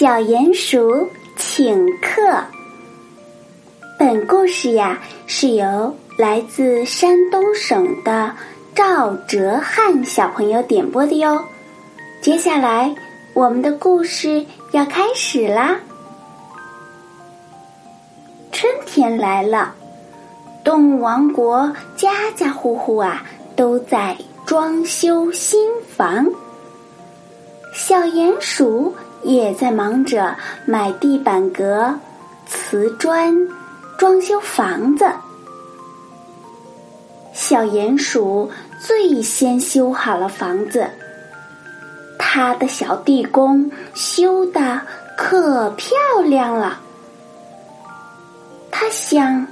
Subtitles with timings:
[0.00, 2.22] 小鼹鼠请客。
[3.98, 8.34] 本故事呀，是由来自山东省的
[8.74, 11.44] 赵哲翰小朋友点播的哟。
[12.22, 12.94] 接下来，
[13.34, 14.42] 我们的故事
[14.72, 15.78] 要开始啦。
[18.52, 19.74] 春天来了，
[20.64, 23.22] 动物王国家家户户啊
[23.54, 26.26] 都在装修新房。
[27.74, 28.94] 小鼹鼠。
[29.22, 31.94] 也在忙着买地板革、
[32.46, 33.36] 瓷砖，
[33.98, 35.06] 装修房子。
[37.32, 40.88] 小鼹鼠最先修好了房子，
[42.18, 44.80] 他的小地宫修的
[45.16, 46.80] 可漂亮了。
[48.70, 49.46] 他想，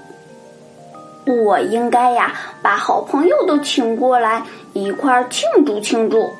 [1.26, 6.30] 我应该呀，把好朋友都请过来，一块儿庆祝庆祝。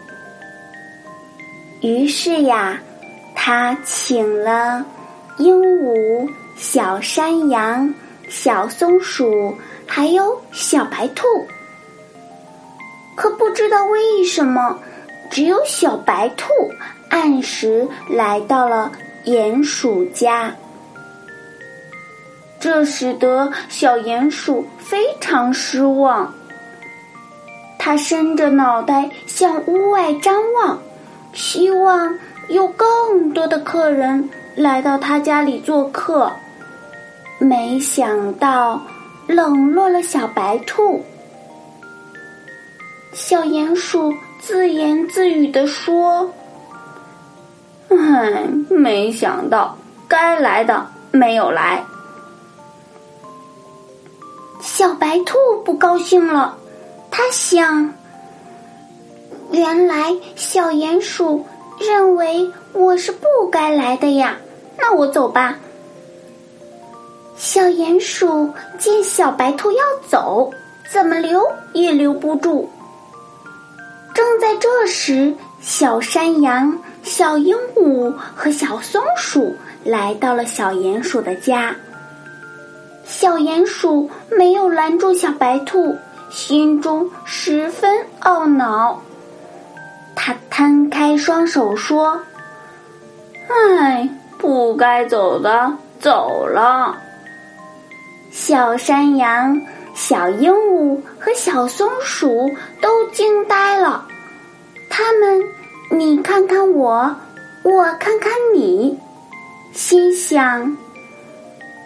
[1.83, 2.81] 于是呀。
[3.41, 4.85] 他请了
[5.39, 7.95] 鹦鹉、小山羊、
[8.29, 11.25] 小松鼠，还有小白兔。
[13.15, 14.77] 可不知道为什么，
[15.31, 16.53] 只有小白兔
[17.11, 18.91] 按时来到了
[19.25, 20.53] 鼹鼠家，
[22.59, 26.35] 这使得小鼹鼠非常失望。
[27.79, 30.83] 他伸着脑袋向屋外张望，
[31.33, 32.19] 希望。
[32.49, 36.33] 有更多的客人来到他家里做客，
[37.39, 38.81] 没想到
[39.27, 41.05] 冷落了小白兔。
[43.13, 46.31] 小鼹鼠自言自语地说
[47.91, 49.77] ：“唉，没想到
[50.09, 51.85] 该来的没有来。”
[54.63, 56.57] 小白兔不高兴了，
[57.11, 57.93] 他想
[59.53, 61.45] ：“原来小鼹鼠。”
[61.81, 64.37] 认为我是不该来的呀，
[64.77, 65.57] 那我走吧。
[67.37, 69.79] 小鼹鼠见小白兔要
[70.09, 70.51] 走，
[70.93, 71.41] 怎么留
[71.73, 72.69] 也留不住。
[74.13, 81.77] 正在这时，小山羊、小鹦鹉和小松鼠来到了小鼹鼠的家。
[83.05, 85.97] 小鼹鼠没有拦住小白兔，
[86.31, 89.01] 心中十分懊恼。
[90.59, 92.21] 摊开双手说
[93.47, 94.09] ：“唉，
[94.39, 96.99] 不该走的走了。”
[98.33, 99.57] 小山羊、
[99.95, 104.05] 小鹦鹉和小松鼠都惊呆了。
[104.91, 105.41] 他们
[105.93, 107.15] 你看看我，
[107.63, 108.99] 我看看你，
[109.73, 110.77] 心想：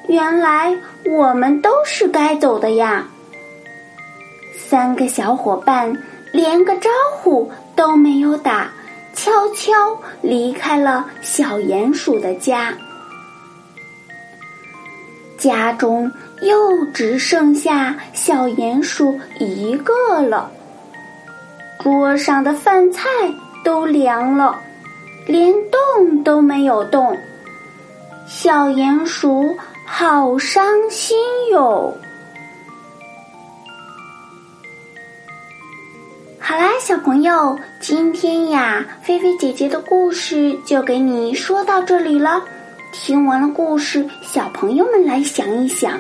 [0.09, 3.07] 原来我们都是该走的呀。
[4.57, 5.95] 三个小伙伴
[6.33, 7.53] 连个招呼。
[7.75, 8.71] 都没有打，
[9.15, 9.73] 悄悄
[10.21, 12.75] 离开了小鼹鼠的家。
[15.39, 16.11] 家中
[16.41, 20.51] 又只剩下小鼹鼠一个了。
[21.81, 23.09] 桌上的饭菜
[23.65, 24.57] 都凉了，
[25.27, 27.19] 连动都没有动。
[28.29, 31.19] 小鼹鼠好伤心
[31.51, 31.93] 哟。
[36.53, 42.45] 好啦，小朋友，今天呀，菲菲姐姐的故事就给你说到这里了。
[42.93, 45.99] 听完了故事，小朋友们来想一想，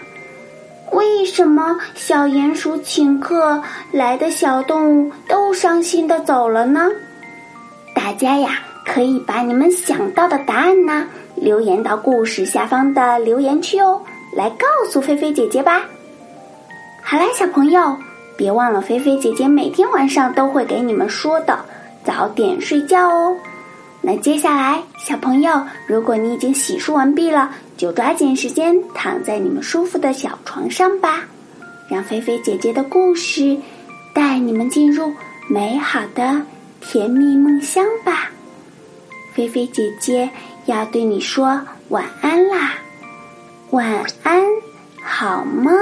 [0.90, 3.62] 为什么小鼹鼠请客
[3.92, 6.86] 来的小动物都伤心的走了呢？
[7.94, 13.98] 大家呀，可以把你们想到的答案呢留言到故事下方的留言区哦，
[14.36, 15.80] 来告诉菲菲姐姐吧。
[17.02, 17.96] 好啦，小朋友。
[18.36, 21.58] 别忘了，菲菲姐姐每天晚上都会给你们说的，
[22.04, 23.36] 早点睡觉哦。
[24.00, 31.20] 那接下来，小朋友，如果你已经洗漱完毕了，就抓紧时间躺在你们舒服的小床上吧，
[31.88, 33.56] 让菲菲姐姐的故事
[34.12, 35.12] 带你们进入
[35.48, 36.42] 美好的
[36.80, 38.30] 甜蜜梦乡吧。
[39.32, 40.28] 菲菲姐姐
[40.66, 42.74] 要对你说晚安啦，
[43.70, 44.42] 晚安，
[45.00, 45.72] 好梦。